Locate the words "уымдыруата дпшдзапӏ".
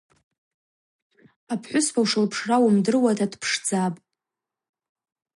2.63-4.01